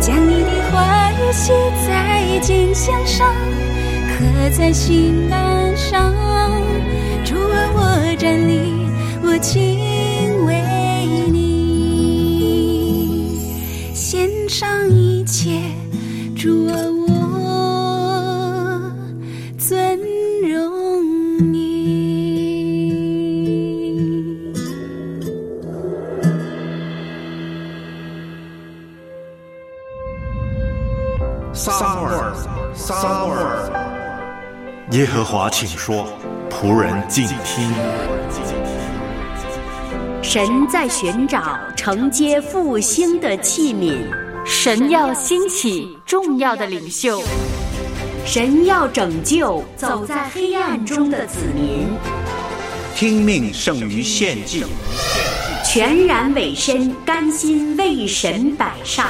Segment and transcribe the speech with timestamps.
[0.00, 1.52] 将你的话语写
[1.86, 3.32] 在金箱上，
[4.08, 4.24] 刻
[4.56, 6.12] 在心板上。
[7.24, 8.72] 主啊，我站立，
[9.22, 9.60] 我敬
[10.46, 10.62] 畏
[11.30, 11.44] 你，
[13.94, 15.60] 献上一切。
[16.34, 16.87] 主啊，
[31.60, 32.32] 撒母耳，
[32.72, 33.68] 撒母耳。
[34.92, 36.06] 耶和华，请说，
[36.48, 37.72] 仆人静听。
[40.22, 43.98] 神在寻找承接复兴的器皿，
[44.46, 47.20] 神要兴起重要的领袖，
[48.24, 51.88] 神要拯救走在黑暗中的子民，
[52.94, 54.64] 听命胜于献祭，
[55.64, 59.08] 全然委身，甘心为神摆上。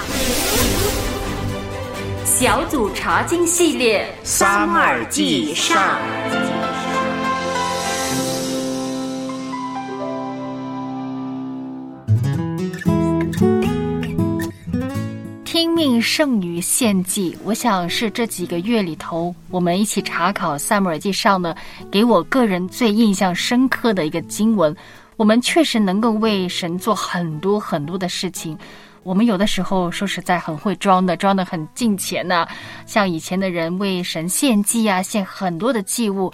[2.40, 5.76] 小组查经系列《三二记上》。
[15.44, 21.56] 听命胜于献祭，我想是这几个月里头，我们一起查考《撒母耳记上》呢，
[21.90, 24.76] 给我个人最印象深刻的一个经文。
[25.16, 28.56] 我们确实能够为神做很多很多的事情。
[29.08, 32.46] 我们有的时候说实在很会装的，装的很敬虔呐、
[32.84, 36.30] 像以前的人为神献祭啊，献很多的祭物。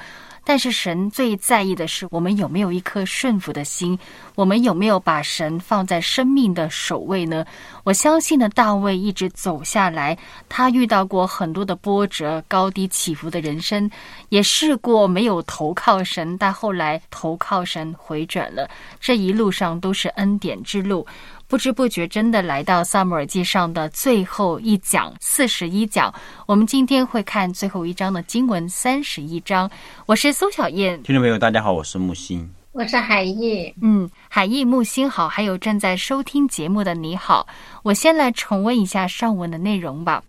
[0.46, 3.98] 但是神最在意的是我们有没有一颗顺服的心，
[4.34, 7.46] 我们有没有把神放在生命的首位呢？
[7.82, 13.90] 我相信呢，大卫一直走下来，他遇到过很多的波折、高低起伏的人生，
[14.28, 18.68] 也试过没有投靠神，但后来投靠神回转了。
[19.00, 21.06] 这一路上都是恩典之路。
[21.54, 26.12] 不知不觉，真的来到《萨姆尔记上》的最后一讲四十一讲。
[26.46, 29.70] 我们今天会看最后一章的经文三十一章。
[30.04, 33.72] 我是苏小燕，听众朋友，大家好，我是木心，我是海毅。
[33.80, 37.46] 嗯，海毅、木星好，还有正在收听节目的你好。
[37.84, 40.24] 我先来重温一下上文的内容吧。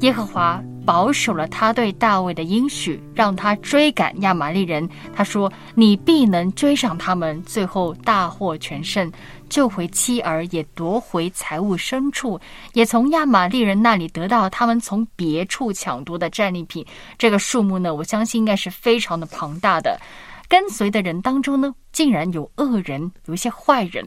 [0.00, 4.88] 耶和华保守了他对大卫的应许，让他追赶亚玛利人。
[5.14, 9.10] 他说：“你必能追上他们，最后大获全胜，
[9.48, 12.38] 救回妻儿，也夺回财物牲畜，
[12.74, 16.84] 也从亚玛利人那里得到他们从别处抢夺的战利品。
[17.16, 19.98] 这个数目呢，我相信应该是非常的庞大的。
[20.48, 24.06] 跟随的人当中呢，竟然有恶人，有一些坏人，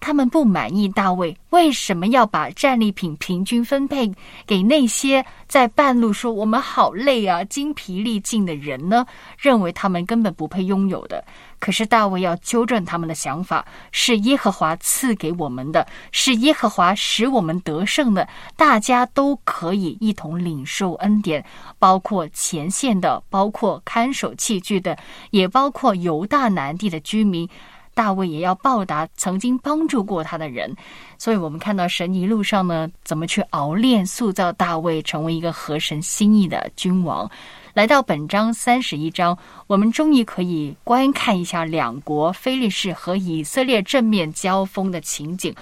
[0.00, 4.12] 他们不满意大卫为什么要把战利品平均分配
[4.46, 9.06] 给那些在半路说我们好累啊、精疲力尽的人呢？
[9.38, 11.24] 认为他们根本不配拥有的。
[11.66, 21.44] 可是大卫要纠正他们的想法，是耶和华赐给我们的，是耶和华使我们得胜的，大家都可以一同领受恩典，
[21.80, 24.96] 包括前线的，包括看守器具的，
[25.32, 27.48] 也包括犹大南地的居民。
[27.96, 30.76] 大卫也要报答曾经帮助过他的人，
[31.16, 37.28] 所以我们看到神一路上呢，怎么去熬炼、塑造大卫成为一个合神心意的君王。
[37.72, 39.36] 来到本章三十一章，
[39.66, 45.54] 我们终于可以观看一下两国非利士和以色列正面交锋的情景。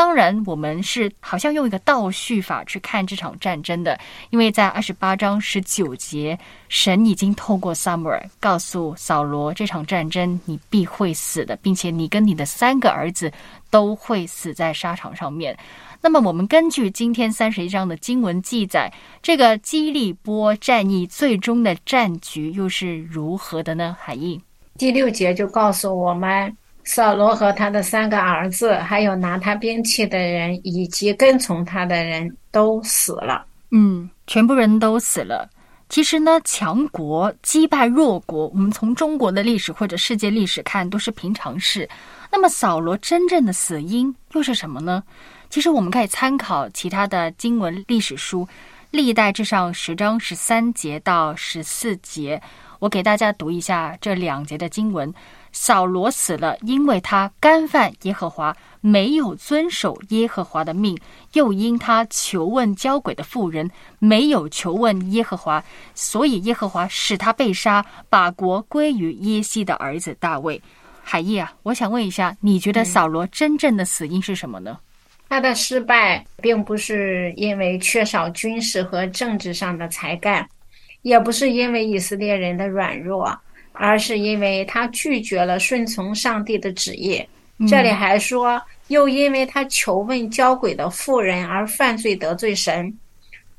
[0.00, 4.00] 当然，我们是好像用一个倒叙法去看这场战争的，
[4.30, 6.38] 因为在二十八章十九节，
[6.70, 13.30] 神已经透过撒母耳告诉扫罗，这场战争你必会死的，并且你跟你的三个儿子
[13.68, 15.54] 都会死在沙场上面。
[16.00, 18.90] 那么，我们根据今天三十一章的经文记载，
[19.20, 23.94] 这个基利波战役最终的战局又是如何的呢？
[24.00, 24.40] 海印
[24.78, 26.56] 第六节就告诉我们，
[26.92, 33.46] 扫罗和他的三个儿子，还有拿他兵器的人，以及跟从他的人都死了。
[33.70, 35.48] 嗯，全部人都死了。
[35.88, 41.88] 其实呢，强国击败弱国，我们从中国的历史或者世界历史看都是平常事。
[42.28, 45.00] 那么，扫罗真正的死因又是什么呢？
[45.48, 48.44] 其实我们可以参考其他的经文历史书，
[48.90, 52.42] 《历代至上》十章十三节到十四节，
[52.80, 55.14] 我给大家读一下这两节的经文：
[55.52, 60.96] 扫罗死了，因为他干犯耶和华，没有遵守耶和华的命；
[61.32, 65.62] 又因他求问交鬼的妇人，没有求问耶和华，
[65.94, 70.60] 所以耶和华使他被杀，把国归于耶西的儿子大卫。
[71.02, 74.78] 海义啊，我想问一下，你觉得扫罗真正的死因是什么呢？
[75.28, 80.48] 他的失败并不是因为缺少军事和政治上的才干。
[81.02, 83.34] 也不是因为以色列人的软弱，
[83.82, 87.26] 而是因为他拒绝了顺从上帝的旨意。
[87.66, 92.94] 这里还说，又因为他求问交鬼的妇人而犯罪得罪神。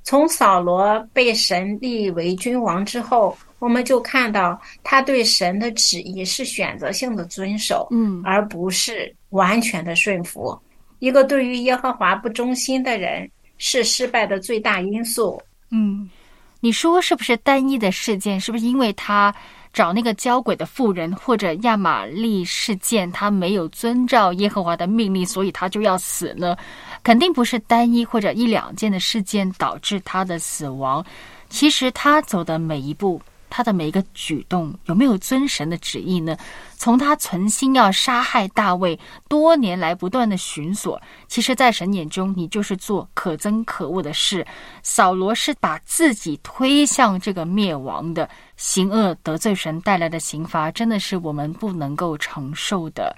[0.04, 10.56] 从扫罗被神立为君王之后，我们就看到他对神的旨意是选择性的遵守，嗯，而不是完全的顺服。
[11.00, 13.28] 一个对于耶和华不忠心的人，
[13.58, 15.42] 是失败的最大因素。
[15.72, 16.08] 嗯。
[16.64, 18.40] 你说是不是单一的事件？
[18.40, 19.34] 是不是因为他
[19.74, 26.58] 找那个交鬼的妇人，或者亚玛利事件，他没有遵照耶和华的命令，所以他就要死呢？
[27.04, 31.04] 肯定不是单一或者一两件的事件导致他的死亡。
[31.50, 33.22] 其实他走的每一步。
[33.52, 36.36] 他的每一个举动有没有遵神的旨意呢？
[36.78, 44.48] 从他存心要杀害大卫，多年来不断的寻索，其实，在神眼中，你就是做可憎可恶的事。
[44.82, 53.16] 扫罗是把自己推向这个灭亡的行恶，得罪神带来的刑罚，真的是我们不能够承受的。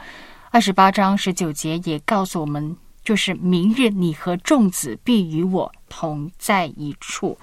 [0.49, 7.37] 二十八章十九节也告诉我们，就是明日你和众子必与我同在一处。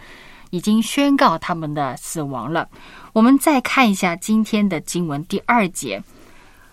[0.50, 2.69] 已经宣告他们的死亡了。
[3.12, 6.02] 我们再看一下今天的经文第二节，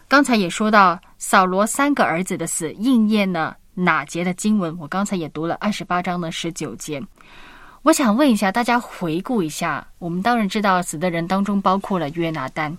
[0.08, 4.78] 刚才也说到扫罗三个儿子的死应验了哪节的经文？
[4.80, 7.02] 我刚才也读了二十八章的十九节。
[7.84, 12.78] 我想问一下大家，回顾一下，我们当然知道死的人当中包括了约拿丹。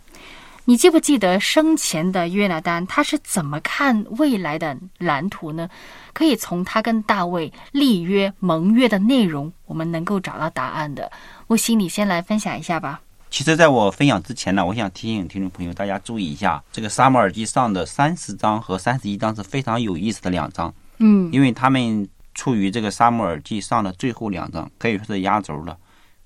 [0.69, 5.67] 你记不记得生前的约拿丹他是怎么看未来的蓝图呢？
[6.13, 11.11] 可以从他跟大卫立约盟约的内容，我们能够找到答案的。
[11.47, 13.01] 我心里先来分享一下吧。
[13.31, 20.75] 其实，在我分享之前呢，我想提醒听众朋友，大家注意一下，这个撒母耳记上的三十章和三十一章是非常有意思的两章。
[20.99, 25.75] 嗯，因为他们处于这个撒母耳记上的最后两章，可以说是压轴了。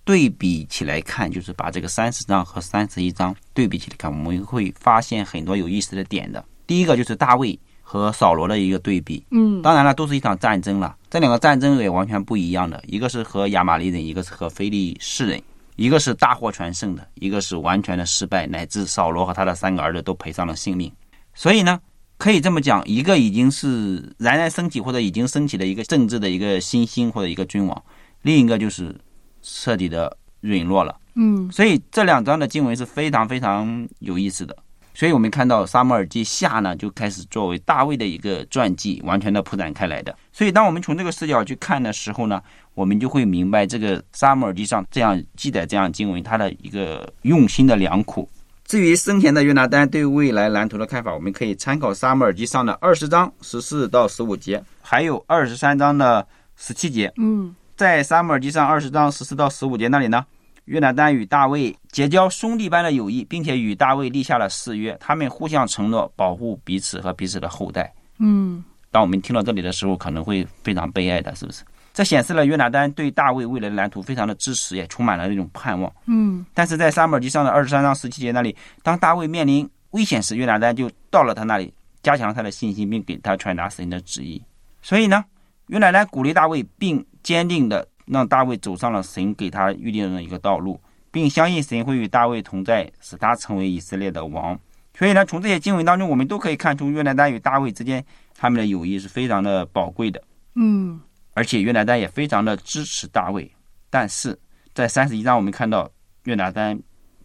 [0.04, 6.44] 对比起来看，就是把这个三十章和三十一章对比起来看，我们会发现很多有意思的点的。
[6.66, 10.96] 第一个就是大卫和扫罗的一个对比，嗯，当然了，都是一场战争了。
[11.08, 15.40] 这两个战争也完全不一样的，一个是和亚玛力人，一个是和非利士人，
[15.76, 20.90] 一个是大获全胜的，一个是完全的失败，乃至扫罗和他的三个儿子都赔上了性命。
[21.32, 21.80] 所以呢，
[22.18, 27.84] 可以这么讲，一个已经是冉冉升起或者已经升起的一个政治的一个新星或者一个君王，
[28.22, 28.92] 另一个就是。
[29.42, 34.56] 彻底的陨落了，嗯，所以这两章的经文是非常非常有意思的。
[34.94, 40.14] 所以我们看到《撒母耳记下》呢，就开始作为大卫的一个传记，完全的铺展开来的。
[40.34, 42.42] 所以，当我们从这个视角去看的时候呢，
[42.74, 48.28] 我们就会明白这个《撒母耳记上》这样记载这样经文，它的一个用心的良苦。
[48.66, 57.54] 至于生前的约拿丹对未来蓝图的看法，我们可以参考《撒母耳记上》的二十章十四到十五节，还有二十三章的十七节，嗯。
[57.76, 60.24] 在撒母耳记上二十章十四到十五节那里呢，
[60.66, 67.92] 约拿丹与大卫结交兄弟般的友谊，并且与大卫立下了誓约，他们互相承诺保护彼此和彼此的后代。
[68.18, 71.64] 嗯，当我们听到这里的时候，可能会非常悲哀的，是不是？
[71.94, 75.92] 这显示了约拿丹对大卫未来的蓝图非常的支持，也充满了那种盼望。
[76.06, 84.40] 嗯，但是在撒母耳记上的二十三章十七节那里，当大卫面临危险时，约拿丹就到了他那里，加强他的信心，并给他传达神的旨意。
[84.82, 85.24] 所以呢？
[85.68, 90.78] 约拿丹鼓励大卫，并坚定的让大卫走上了神给他预定的一个道路，
[91.10, 94.58] 并相信神会与大卫同在，使他成为以色列的王。
[94.94, 98.04] 所以呢，从这些经文当中，我们都可以看出约拿丹与大卫之间
[98.36, 100.22] 他们的友谊是非常的宝贵的。
[100.54, 101.00] 嗯，
[101.32, 103.50] 而且约拿丹也非常的支持大卫。
[103.88, 104.38] 但是
[104.74, 105.90] 在三十一章，我们看到
[106.24, 106.78] 约拿丹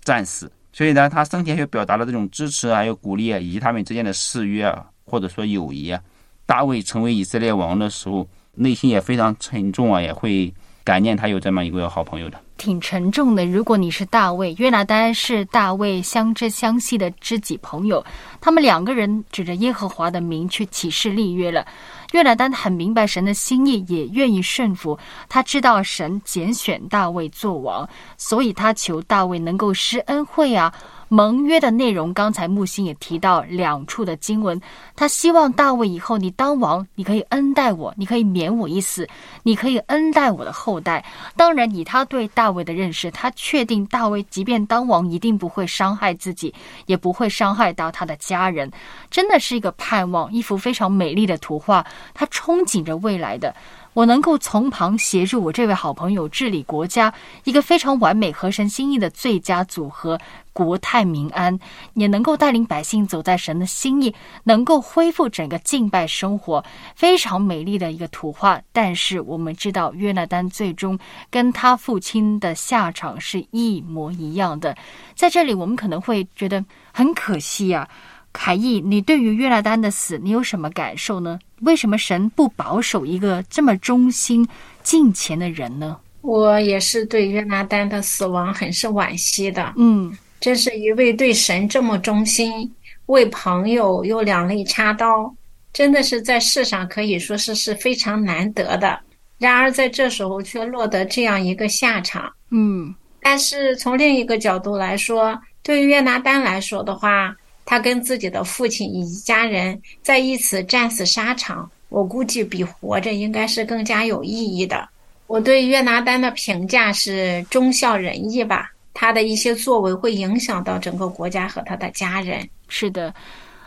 [0.05, 4.73] 战死，所以呢，他生前就表达了这种支持还有鼓励，以及他们之间的誓约，
[5.05, 6.01] 或者说友谊啊。
[6.45, 8.25] 大卫成为以色列王的时候。
[8.57, 13.45] 内心也非常沉重啊，也会感念他有这么一个好朋友的，挺沉重的。
[13.45, 18.03] 如果你是大卫，约拿丹是大卫相知相惜的知己朋友，
[18.41, 21.67] 他们两个人指着耶和华的名去起誓立约了。
[22.13, 24.97] 约拿丹很明白神的心意，也愿意顺服。
[25.27, 27.87] 他知道神拣选大卫做王，
[28.17, 30.73] 所以他求大卫能够施恩惠啊，
[31.09, 34.59] 盟约的内容，刚才木星也提到两处的经文，
[34.95, 39.07] 他希望大卫以后你当王，你可以恩待我，你可以免我一死，
[39.43, 41.03] 你可以恩待我的后代。
[41.35, 46.53] 当然，以他对大卫的认识，他确定大卫即便当王，一定不会伤害自己，
[46.87, 48.69] 也不会伤害到他的家人。
[49.09, 51.85] 真的是一个盼望，一幅非常美丽的图画。
[52.13, 53.55] 他憧憬着未来的。
[53.97, 57.11] 我能够从旁协助我这位好朋友治理国家，
[57.45, 60.15] 一个非常完美、合神心意的最佳组合，
[60.53, 61.57] 国泰民安，
[61.95, 64.13] 也能够带领百姓走在神的心意，
[64.43, 66.63] 能够恢复整个敬拜生活，
[66.93, 68.61] 非常美丽的一个图画。
[68.71, 70.95] 但是我们知道，约拿丹最终
[71.31, 74.77] 跟他父亲的下场是一模一样的。
[75.15, 76.63] 在这里，我们可能会觉得
[76.93, 77.89] 很可惜啊。
[78.37, 81.39] 凯义，你对于约拿丹的死，你有什么感受呢？
[81.61, 84.47] 为什么神不保守一个这么忠心
[84.83, 85.97] 敬虔的人呢？
[86.21, 89.73] 我也是对约拿丹的死亡很是惋惜的。
[89.75, 92.71] 嗯，真是一位对神这么忠心、
[93.07, 95.33] 为朋友又两肋插刀，
[95.73, 98.99] 真的是在世上可以说是是非常难得的。
[99.39, 102.31] 然而在这时候却落得这样一个下场。
[102.51, 107.35] 嗯，但是从另一个角度来说，对于约拿丹来说的话，
[107.69, 114.87] 他跟自己的父亲以及家人在一起战死沙场，我估计比活着应该是更加有意义的。
[115.27, 122.47] 我对约拿丹的评价是忠孝仁义吧，他的一些作为会影响到整个国家和他的家人。
[122.69, 123.13] 是的，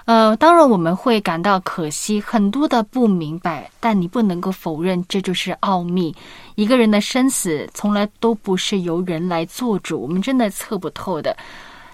[0.07, 6.16] 呃，当然我们会感到可惜，很多的不明白，但你不能够否认这就是奥秘。
[6.54, 11.37] 一个人的生死从来都不是由人来做主，我们真的测不透的。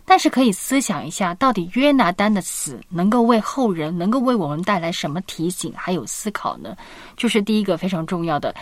[0.07, 6.77] 但是可以思想一下，到底约拿丹的死能够为后人，能够为我们带来什么提醒，还有思考呢？
[7.17, 8.55] 就是第一个非常重要的。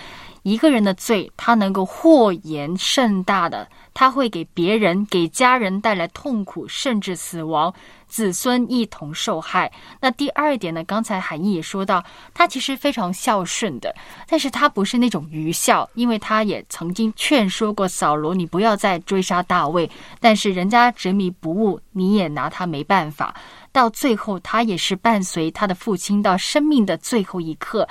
[0.44, 7.72] 一个人的罪，他能够祸延甚大的，他会给别人、给家人带来痛苦，甚至死亡，
[8.06, 9.72] 子孙一同受害。
[10.02, 10.84] 那第二点呢？
[10.84, 13.94] 刚才海义也说到，他其实非常孝顺的，
[14.28, 23.34] 但是他不是那种愚孝，因为他也曾经劝说过扫罗，你不要再追杀大卫，但是人家执迷不悟，你也拿他没办法。
[23.72, 27.88] 到最后，他也是伴随他的父亲到生命的最后一刻。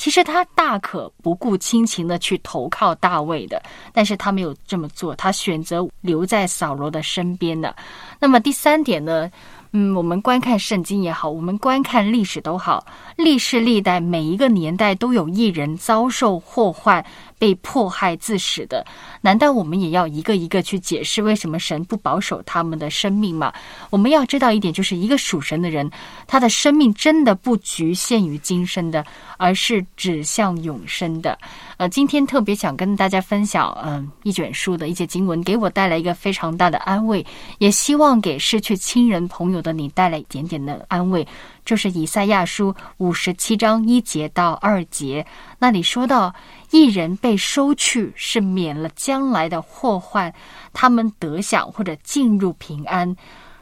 [0.00, 7.76] 其实他大可不顾亲情的去投靠大卫的，但是他没有这么做，他选择留在扫罗的身边的。
[8.18, 9.30] 那么第三点呢？
[9.72, 12.82] 嗯，我们观看圣经也好，我们观看历史都好，
[13.14, 17.04] 历世历代每一个年代都有一人遭受祸患。
[17.40, 18.84] 被迫害致死的，
[19.22, 23.50] 难道我们也要一个一个去解释为什么神不保守他们的生命吗？
[23.88, 25.90] 我们要知道一点，就是一个属神的人，
[26.26, 29.02] 他的生命真的不局限于今生的，
[29.38, 31.38] 而是指向永生的。
[31.78, 37.24] 呃，今天特别想跟大家分享，嗯，一卷书的一些经文，给我带来一个非常大的安慰，
[37.56, 41.26] 也希望给失去亲人朋友的你带来一点点的安慰。
[41.64, 45.24] 就是以赛亚书五十七章一节到二节，
[45.58, 46.34] 那里说到，
[46.70, 50.32] 一人被收去是免了将来的祸患，
[50.72, 53.16] 他们得享或者进入平安，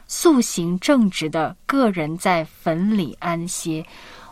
[0.07, 3.85] 素行正直的个人在坟里安歇。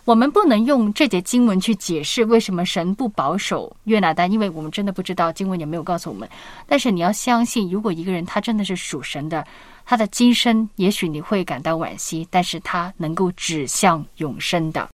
[0.06, 6.30] 我们不能用这节经文去解释为什么神不保守约拿丹，因为我们真的不知道经文也没有告诉我们。
[6.66, 9.46] 但是你要相信，如果一个人他真的是属神的。
[9.86, 14.88] 他的今生，也许你会感到惋惜，但是他能够指向永生的。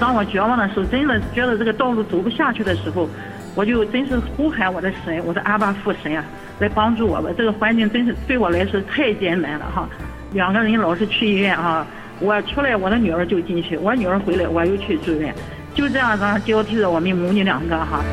[0.00, 3.08] 当我绝望的时候，真的觉得这个道路走不下去的时候，
[3.54, 6.24] 我就真是呼喊我的神，我的阿爸父神啊，
[6.60, 7.30] 来帮助我吧。
[7.36, 9.88] 这个环境真是对我来说太艰难了哈。
[10.32, 11.86] 两个人老是去医院哈，
[12.20, 15.34] 我出来我的女儿就进去，我女儿回来我又去住院，
[15.74, 18.04] 就这样子交替着我们母女两个哈。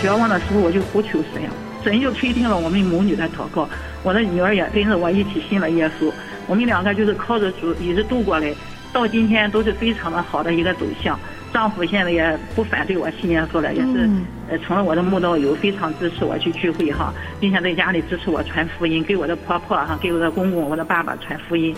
[0.00, 1.42] 绝望的时候我就呼求神。
[1.84, 3.68] 神就垂听了我们母女的祷告，
[4.02, 6.10] 我的女儿也跟着我一起信了耶稣，
[6.48, 8.52] 我们两个就是靠着主一直度过来，
[8.92, 11.18] 到今天都是非常的好的一个走向。
[11.50, 14.08] 丈夫现在也不反对我信耶稣了，也是
[14.50, 21.74] 呃成了我的慕道友，非常支持我去聚会哈，并且在家里支持我传福音，给我的婆婆哈，给我的公公、我的爸爸传福音。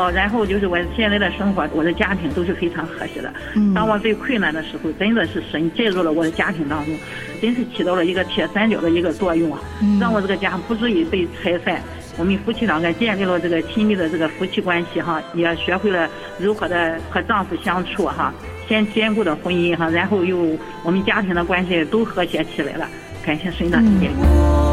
[0.00, 3.30] 哦，然后就是我现在的生活，我的家庭都是非常和谐的。
[3.74, 6.94] 当我最困难的时候，真的是神介入了我的家庭当中，
[7.42, 9.60] 真是起到了一个铁三角的一个作用啊，
[10.00, 11.82] 让我这个家不至于被拆散。
[12.16, 18.32] 我们夫妻两个建立了这个亲密的这个夫妻关系哈，也学会了如何的和丈夫相处哈，
[18.66, 22.88] 先坚固的婚姻哈，然后又我们家庭的关系都和谐起来了。
[23.22, 24.69] 感谢神的恩典。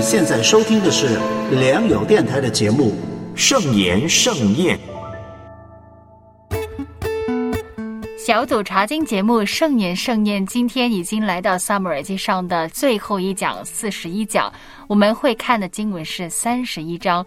[0.00, 2.94] 现在收听的是良友电台的节目
[3.36, 4.78] 《圣言盛宴》。
[8.18, 14.50] 小组查经节目《圣言盛宴》今天已经来到《撒母耳记上》的最后一讲四十一讲，
[14.88, 17.24] 我们会看的经文是三十一章。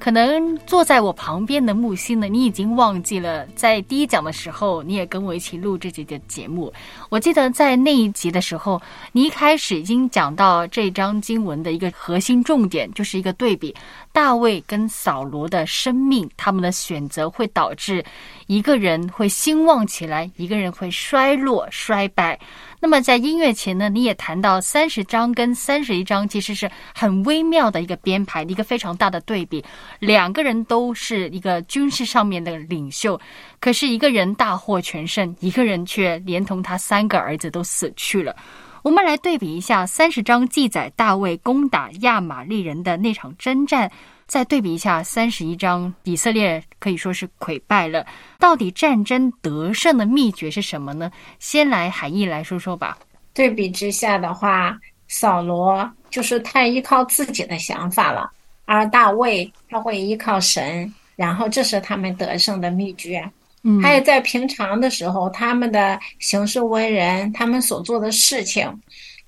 [0.00, 6.72] 可能坐在我旁边的木星呢，你已经忘记了，在第一讲的时候，你也跟我一起录这集的节目。
[7.10, 8.80] 我记得在那一集的时候，
[9.12, 13.74] 你一开始已经讲到这章经文的一个核心重点，就是一个对比：
[14.10, 18.02] 大卫跟扫罗的生命，他们的选择会导致
[18.46, 22.40] 一个人会兴旺起来，一个人会衰落衰败。
[22.82, 29.62] 那么在音乐前呢，你也谈到三十章跟三十一章其实是很微妙的一个编排，一个非常大的对比。
[29.98, 33.20] 两个人都是一个军事上面的领袖，
[33.60, 38.34] 可是一个人大获全胜，一个人却连同他三个儿子都死去了。
[38.82, 43.92] 我们来对比一下三十章记载大卫攻打亚玛利人的那场征战。
[44.30, 48.06] 再对比一下三十一章，以色列可以说是溃败了。
[48.38, 51.10] 到底战争得胜的秘诀是什么呢？
[51.40, 52.96] 先来海义来说说吧。
[53.34, 58.30] 对比之下的话，扫罗就是太依靠自己的想法了，
[58.66, 63.28] 而大卫他会依靠神，然后这是他们得胜的秘诀。
[63.64, 68.72] 嗯，还有在平常的时候，他们的行事为人，他们所做的事情，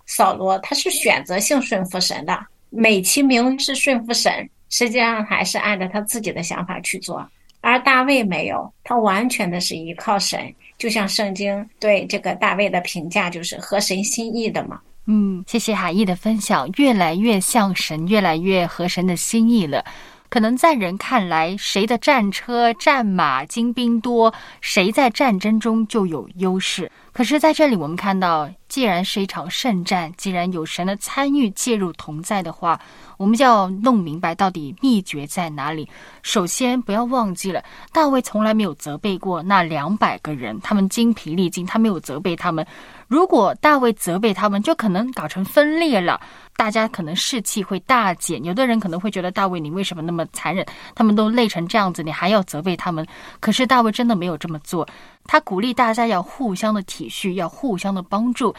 [0.06, 2.38] 扫罗他是选择性顺服神的，
[2.70, 4.48] 美其名是顺服神。
[4.72, 7.24] 实际上还是按照他自己的想法去做，
[7.60, 10.52] 而大卫没有，他完全的是依靠神。
[10.78, 14.80] 就像圣经对这个大卫的评价，就是合神心意的嘛。
[15.04, 19.84] 嗯，谢谢海义的分享，越来越像神，越来越合神的心意了。
[20.30, 26.90] 可能在人看来，谁的战车、战马、精兵多，谁在战争中就有优势。
[27.12, 32.80] 可是，在这里我们看到，既然是一场圣战，既然有神的参与介入同在的话，
[33.18, 35.86] 我们就要弄明白到底秘诀在哪里。
[36.22, 42.66] 首先，不要忘记了，大卫从来没有责备过那两百个人，他们精疲力尽，他没有责备他们。
[43.12, 46.18] 如果大卫责备他们，就可能搞成分裂了，
[46.56, 48.42] 大家可能士气会大减。
[48.42, 50.64] 有的人可能会觉得大卫，你为什么那么残忍？
[50.94, 53.06] 他们都累成这样子，你还要责备他们？
[53.38, 54.88] 可是大卫真的没有这么做，
[55.26, 58.54] 他鼓励大家要互相的体恤，要互相的帮助。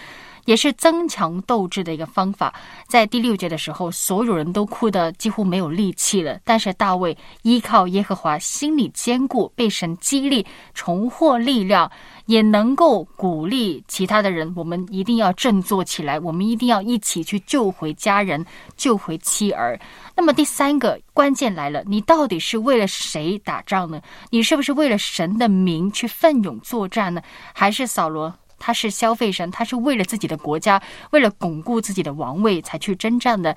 [0.45, 2.53] 也是增强斗志的一个方法。
[2.87, 6.39] 在第六节的时候，所有人都哭得几乎没有力气了。
[6.43, 11.91] 但是大卫依靠耶和华，心里坚固，被神激励，重获力量，
[12.25, 14.53] 也能够鼓励其他的人。
[14.55, 19.79] 我们一定要振作起来，我们一定要一起去救回家人，救回妻儿。
[20.15, 24.01] 那么第三个关键来了，你到底是为了谁打仗呢？
[24.29, 27.21] 你是不是为了神的名去奋勇作战呢？
[27.53, 28.33] 还是扫罗？
[28.65, 33.53] 他是消费神，他是为了自己的国家，为了巩固自己的王位才去征战的。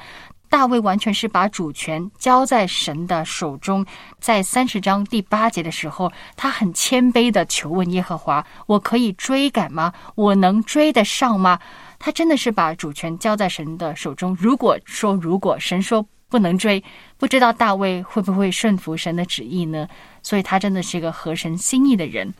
[0.48, 3.86] 大卫完全是把主权交在神的手中。
[4.20, 9.92] 在三十章第八节的时候，他很谦卑的求问耶和华：“我可以追赶吗？
[10.16, 11.56] 我能追得上吗？”
[12.00, 14.36] 他真的是把主权交在神的手中。
[14.40, 16.82] 如果说如果神说不能追，
[17.16, 19.86] 不知道大卫会不会顺服神的旨意呢？
[20.22, 22.32] 所以他真的是一个合神心意的人。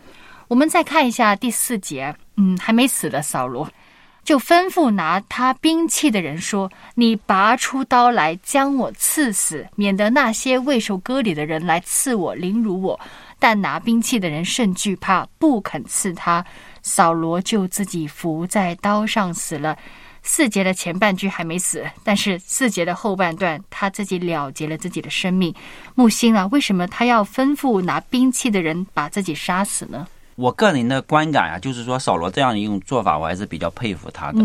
[0.48, 3.68] 我们再看一下第四节，嗯，还没死的扫罗，
[4.24, 12.98] 就吩咐拿他兵器的人说：“你拔出刀来，将我刺死，免得那些未受割礼的人来刺我，凌辱我。”
[13.38, 16.44] 但拿兵器的人甚惧怕，不肯刺他。
[16.80, 19.76] 扫罗就自己伏在刀上死了。
[20.22, 25.54] 四节的前半句还没死，但是四节的后半段，他自己了结了自己的生命。
[25.94, 30.06] 木星啊，为什么他要吩咐拿兵器的人把自己杀死呢？
[30.36, 34.40] 我个人的观感啊，就是说扫罗这样一种做法，我还是比较佩服他的。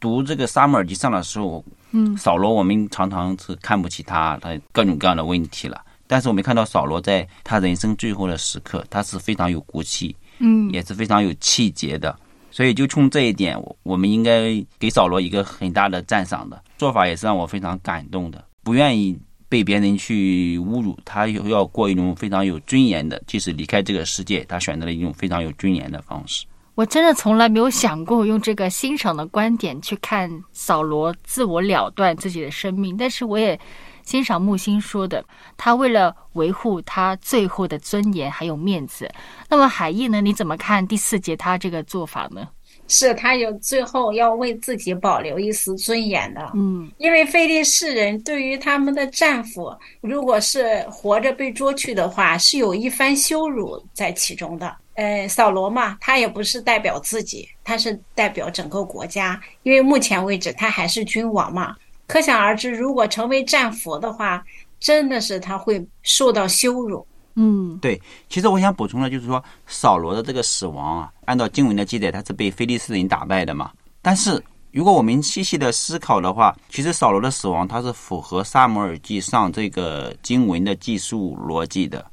[0.00, 5.80] 读这个《撒母耳记上》的时候，嗯，扫罗我们常常是看不起他，他各种各样的问题了。
[6.06, 12.14] 但是我们看到扫罗在他人生最后的时刻，他是非常有骨气，嗯，也是非常有气节的。
[12.50, 18.44] 所以就冲这一点，我们应该给扫罗一个很大的赞赏的做法，也是让我非常感动的。
[18.62, 19.18] 不愿意。
[19.48, 26.46] 被别人去侮辱，他又要过一种非常有尊严的，即使离开这个世界，他选择了一种非常有尊严的方式。
[26.74, 33.58] 我真的从来没有想过用这个欣赏的观点去看扫罗自我了断自己的生命，但是我也
[34.02, 35.24] 欣赏木星说的，
[35.56, 39.08] 他为了维护他最后的尊严还有面子。
[39.48, 40.20] 那么海义呢？
[40.20, 42.48] 你怎么看第四节他这个做法呢？
[42.86, 54.76] 是他有最后要为自己保留一丝尊严的，嗯，因为非利士人对于他们的战俘，如果是活着被捉去的话，是有一番羞辱在其中的。
[54.94, 61.74] 呃，扫罗嘛，他也不是代表自己，他是代表整个国家，因为目前为止他还是君王嘛。
[62.06, 64.44] 可想而知，如果成为战俘的话，
[64.78, 67.04] 真的是他会受到羞辱。
[67.36, 68.00] 嗯，对。
[68.28, 73.70] 其实我想补充的就是说，扫罗的这个死亡啊，按照经文的记载，他是被菲利斯人打败的嘛。
[74.00, 82.04] 但是如果我们细细的思考的话，其实扫罗的死亡它是符合撒母耳记上这个经文的记述逻辑的，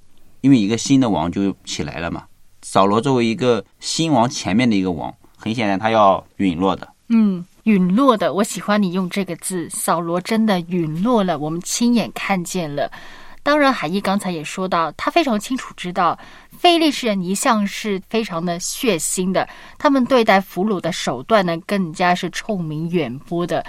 [0.41, 2.23] 因为一个新的王就起来了嘛。
[2.61, 6.87] 扫罗作为一个新王前面的一个王，很显然他要陨落的。
[7.09, 12.89] 嗯，陨落的，我喜欢你用这个字，扫罗真的陨落了，我们亲眼看见了。
[13.43, 16.17] 当然，海义刚才也说到，他非常清楚知道，
[16.57, 19.47] 非利士人一向是非常的血腥的，
[19.79, 23.65] 他们对待俘虏的手段呢，更加是臭名远播的。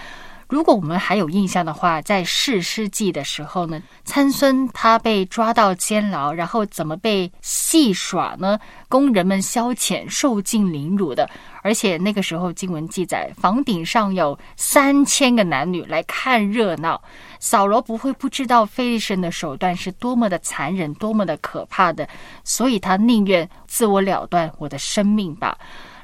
[0.48, 8.60] 如果我们还有印象的话，在世师记的时候呢，参孙他被抓到监牢，然后怎么被戏耍呢？
[8.86, 11.26] 工人们消遣、受尽凌辱的，
[11.62, 17.00] 而且那个时候经文记载，房顶上有三千个男女来看热闹。
[17.42, 22.08] 扫罗不会不知道非利士人的手段是多么的残忍、多么的可怕的，
[22.44, 25.58] 所以他宁愿自我了断我的生命吧。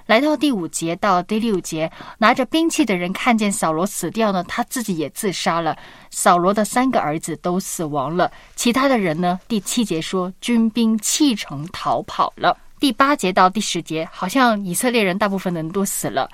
[0.04, 5.78] 来到第五节到第六节，拿着兵器的人看见扫罗死掉呢，他自己也自杀了。
[6.10, 9.38] 扫罗的三个儿子都死亡了，其他的人呢？
[9.46, 12.56] 第七节说军兵弃城逃跑了。
[12.80, 16.28] 第八节到第十节，好像以色列人大部分人都死了。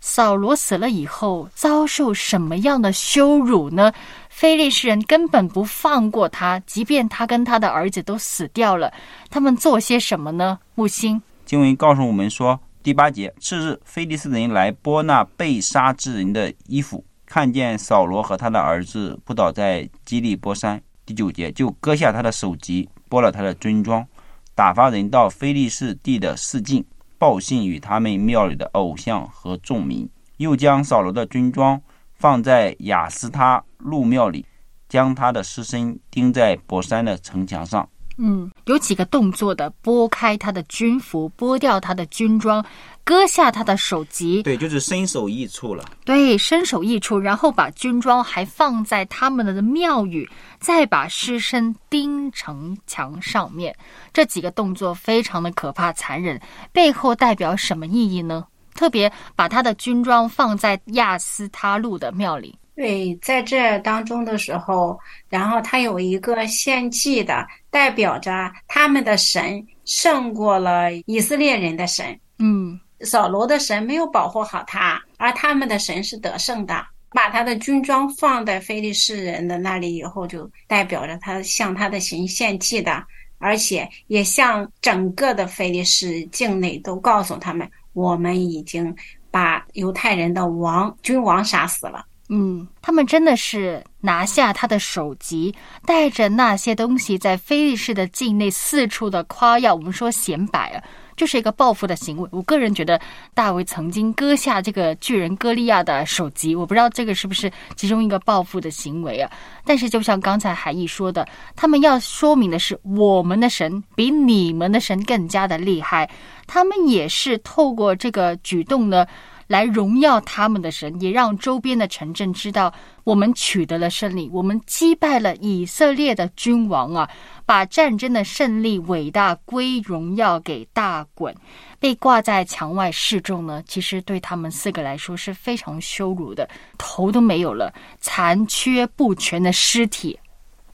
[0.00, 3.92] 扫罗死了以后，遭受什么样的羞辱呢？
[4.38, 8.92] 非利士人根本不放过他，即便他跟他的儿子都死掉了，
[9.28, 10.60] 他们做些什么呢？
[10.76, 12.60] 木星经文告诉我们说。
[12.80, 20.80] 第八节，次日，菲利斯人来剥那被杀之人的衣服，看见扫罗和他的儿子扑倒在基利波山。
[21.04, 24.06] 第九节，就割下他的首级，剥了他的军装，
[24.54, 26.84] 打发人到菲利士地的四境，
[27.18, 31.82] 报信与他们庙里的偶像和众民，又将扫罗的军装
[32.14, 34.44] 放在雅斯他路庙里，
[34.88, 37.88] 将他的尸身钉在博山的城墙上。
[38.20, 42.64] 嗯，有几个动作的：拨开他的军服，剥掉他的军装，
[43.04, 44.42] 割下他的首级。
[44.42, 45.84] 对，就是身首异处了。
[46.04, 53.72] 对，身首异处，然后把军装还放在他们的庙宇，再把尸身钉城墙上面。
[54.12, 56.40] 这几个动作非常的可怕、残忍，
[56.72, 58.44] 背后代表什么意义呢？
[58.74, 62.58] 特别把他的军装放在亚斯他路的庙里。
[62.78, 64.96] 对，在这当中的时候，
[65.28, 72.16] 然后他有一个献祭的，代表着他们的神胜过了以色列人的神。
[72.38, 76.86] 嗯，扫罗的神没有保护好他，而他们的神是得胜的。
[77.10, 83.04] 把他的军装放在非利士人的那里以后，就代表着他向他的神献祭的，
[83.38, 88.94] 而且也向整个的非利士境内都告诉他们，我们已经
[89.32, 92.04] 把犹太人的王君王杀死了。
[92.30, 95.54] 嗯，他们真的是拿下他的首级，
[95.86, 99.74] 带着那些东西在菲利士的境内四处的夸耀。
[99.74, 100.84] 我们说显摆啊，
[101.16, 102.28] 就是一个报复的行为。
[102.30, 103.00] 我个人觉得
[103.32, 109.30] 大卫曾经割下这个巨人歌利亚的首级，我不知道这个是不是其中一个报复的行为啊。
[109.64, 116.10] 但是就像刚才海义说的，他们要说明的是，我们的神比你们的神更加的厉害。
[116.46, 119.06] 他们也是透过这个举动呢。
[119.48, 127.10] 来荣耀他们的神，也让周边的城镇知道我们取得了胜利，我们击败了以色列的君王啊！
[127.44, 131.34] 把战争的胜利伟大归荣耀给大滚。
[131.80, 140.18] 被挂在墙外示众呢，其实对他们四个来说是非常羞辱的，头都没有了，残缺不全的尸体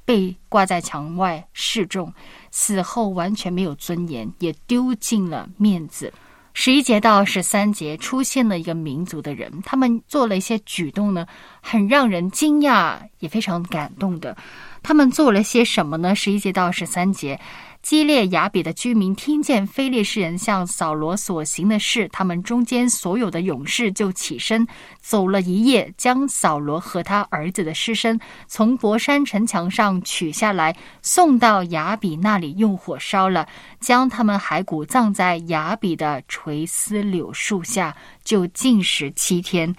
[0.05, 2.13] 被挂在墙外示众，
[2.51, 6.13] 死后完全没有尊严，也丢尽了面子。
[6.55, 11.27] 十一节到十三节出现了一个民族的人，他们做了一些举动呢，
[11.61, 14.37] 很让人惊讶，也非常感动的。
[14.83, 16.15] 他们做了些什么呢？
[16.15, 17.39] 十一节到十三节。
[17.85, 24.67] 基列雅比的居民听见非利士人向扫罗所行的事，他们中间所有的勇士就起身
[25.03, 33.47] 走了一夜，将扫罗和他儿子的尸身从博山城墙上取下来，送到雅比那里用火烧了，
[33.81, 37.95] 将他们骸骨葬在雅比的垂丝柳树下，
[38.25, 39.77] 就禁食七天。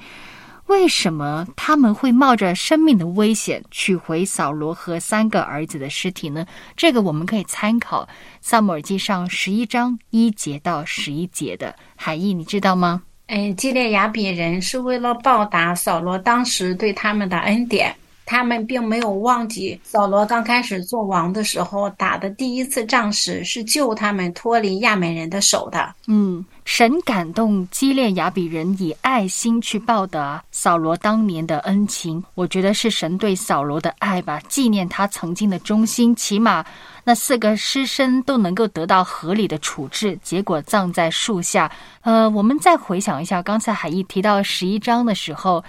[0.67, 6.45] 为什么他们会冒着生命的危险取回扫罗和三个儿子的尸体呢？
[6.75, 8.03] 这个我们可以参考
[8.41, 13.03] 《萨姆尔记上》十一章一节到十一节的含义，你知道吗？
[13.27, 25.93] 嗯，基列雅比人是为了报答扫罗当时对他们的恩典，他们并没有忘记扫罗刚开始做王的时候打的第一次仗时是救他们脱离亚美人的手的。
[26.07, 26.43] 嗯。
[26.65, 36.15] 神感动基列雅比人以爱心去报答扫罗当年的恩情，我觉得是神对扫罗的爱吧，纪念他曾经的忠心。
[36.15, 36.65] 起码
[37.03, 41.71] 那四个尸身都能够得到合理的处置，结果葬在树下。
[42.01, 45.63] 呃，我们再回想一下，刚才海毅提到十一章的时候，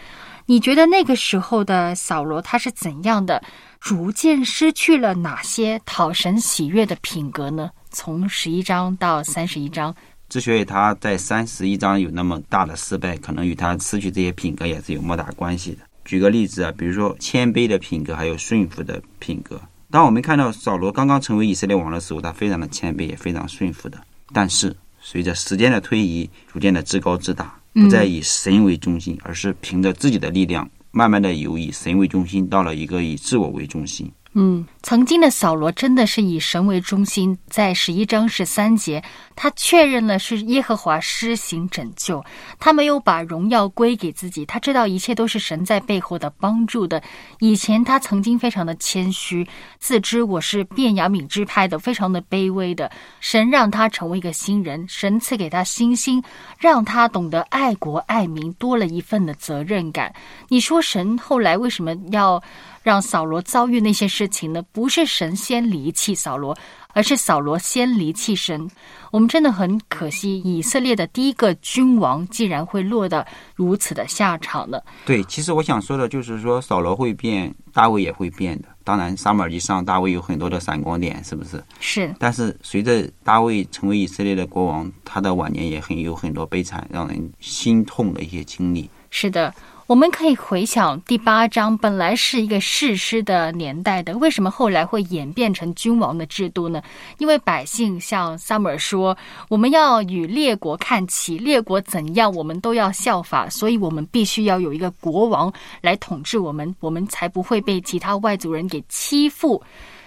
[0.49, 3.43] 你觉得那个时候的扫罗他是怎样的？
[3.81, 7.69] 逐渐失去了哪些讨神喜悦的品格呢？
[7.91, 9.95] 从十一章到三十一章。
[10.29, 15.79] 之所以他在三十一章有那么大的失败，可能与他失去这些品格也是有莫大关系的。
[16.05, 19.61] 举个例子啊，比如说谦卑的品格，还有顺服的品格。
[19.91, 23.99] 当我们看到扫罗刚刚成为以色列王的时候，他非常的谦卑，也非常顺服的。
[24.33, 34.11] 但是随着时间的推移，逐渐的自高自大，不再以神为中心，而是凭着自己的力量，慢慢的由以神为中心，到了一个以自我为中心。
[34.39, 39.03] 嗯，曾经的扫罗真的是以神为中心，在十一章十三节，
[39.35, 42.23] 他确认了是耶和华施行拯救，
[42.61, 47.03] 他没有把荣耀归给自己，他知道一切都是神在背后的帮助的。
[47.39, 52.91] 以前他曾经非常的谦虚，自知我是变雅敏之派的，非常的卑微的。
[53.21, 56.23] 神让他成为一个新人，神赐给他星星，
[56.59, 60.15] 让他懂得爱国爱民，多了一份的责任感。
[60.49, 62.43] 你说神后来为什么要？
[62.87, 64.63] 让扫罗遭遇那些事情呢？
[64.71, 66.57] 不是神先离弃扫罗，
[66.93, 68.71] 而是扫罗先离弃神。
[69.11, 74.81] 我们真的很可惜，以色列的第一个君王竟然会落得如此的下场呢？
[75.05, 78.69] 对，其实我想说的就是说，扫罗会变，大卫也会变的。
[78.85, 81.61] 当然，撒母耳记上大卫有很多的闪光点，是不是？
[81.81, 82.15] 是。
[82.21, 88.89] 但是随着大卫成为以色列的国王，他的晚年也很有很多悲惨、让人心痛的一些经历。
[89.11, 89.53] 是的。
[89.87, 96.83] 我们可以回想第八章，本来是一个誓师的年代的，为什么后来会演变成君王的制度呢？
[97.19, 99.17] 因为百姓向撒母耳说
[99.49, 109.63] ：“我们要与列国看齐，列国怎样，我们都要效法，所以我们必须要有一个国王来统治我们，我们才不会被其他外族人给欺负。”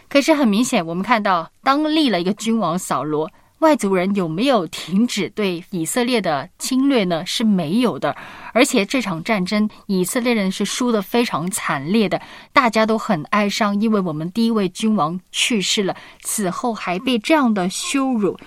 [0.09, 3.31] 可是很明显，我们看到当立了一个君王扫罗。
[3.60, 7.26] 外族人有没有停止对以色列的侵略呢？
[7.26, 8.15] 是没有的，
[8.54, 12.22] 而且这场战争以色列人是输得非常惨烈的，
[12.54, 18.38] 大家都很哀伤，因为我们第一位君王去世了，此后还被这样的羞辱。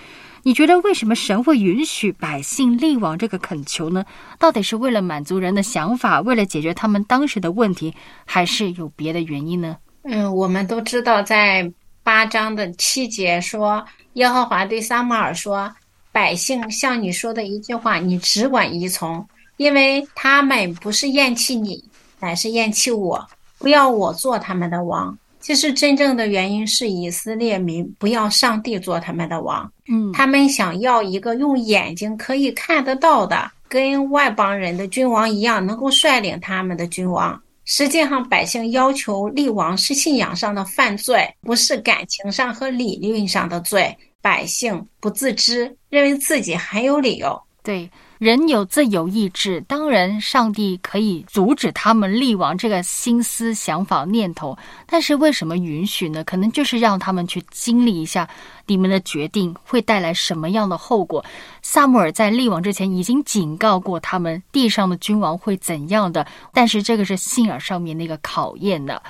[0.41, 4.03] 你觉得为什么神会允许百姓立王这个恳求呢？
[4.39, 7.93] 到底是为了满足人的想法，为了解决他们当时的问题，
[8.25, 9.77] 还是有别的原因呢？
[10.01, 11.71] 嗯，我们都知道在。
[12.03, 15.73] 八章的七节说：“耶和华对撒母耳说，
[16.11, 21.83] 百姓像你说的一句话，你只管依从，因为他们不是厌弃你，
[22.19, 23.25] 乃是厌弃我，
[23.57, 25.17] 不要我做他们的王。
[25.39, 43.95] 其实真正的原因是以色列民不要上帝做他们的王，嗯，他们想要一个用眼睛可以看得到的，跟外邦人的君王一样，能够率领他们的君王。”实际上，百姓要求立王是信仰上的犯罪，不是感情上和理论上的罪。
[44.21, 47.41] 百姓不自知，认为自己很有理由。
[47.61, 47.89] 对。
[48.23, 54.57] 人有自由意志，当然上帝可以阻止他们立王这个心思、想法、念头，
[54.87, 56.23] 但是为什么允许呢？
[56.23, 58.25] 可能就是让他们去经历一下
[58.65, 61.21] 你们的决定会带来什么样的后果。
[61.61, 69.03] 萨姆尔在立王之前已经警告过他们，地上的君王会怎样的，但是这个是信仰上面那个考验的。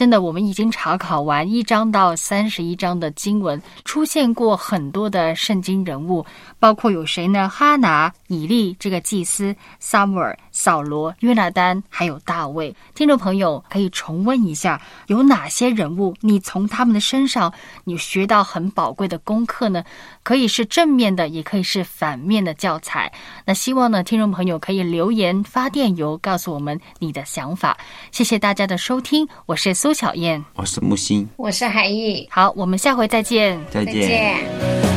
[0.00, 6.24] 真的，我们已经查考完一章到三十一章的经文，出现过很多的圣经人物，
[6.58, 7.46] 包括有谁呢？
[7.50, 12.74] 哈拿、以利这个祭司、撒母耳、扫罗、约拿丹，还有大卫。
[12.94, 16.14] 听众朋友可以重温一下，有哪些人物？
[16.20, 17.52] 你从他们的身上，
[17.84, 19.84] 你学到很宝贵的功课呢？
[20.22, 23.12] 可以是正面的，也可以是反面的教材。
[23.44, 27.76] 那希望呢，听众朋友可以留言发电邮告诉我们你的想法。
[28.12, 29.90] 谢谢大家的收听，我是苏。
[29.90, 32.24] 苏巧燕，我是木星，我是海毅。
[32.30, 34.38] 好，我们下回再见，再见。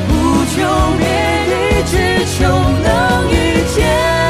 [0.07, 0.13] 不
[0.53, 0.61] 求
[0.99, 1.07] 别
[1.47, 1.97] 离，只
[2.37, 3.33] 求能遇
[3.73, 4.22] 见